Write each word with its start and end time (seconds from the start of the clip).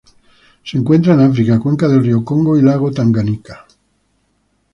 Se 0.63 0.79
encuentran 0.79 1.19
en 1.19 1.29
África: 1.29 1.59
cuenca 1.59 1.87
del 1.87 2.01
río 2.01 2.25
Congo 2.25 2.57
y 2.57 2.63
lago 2.63 2.89
Tanganika. 2.91 3.67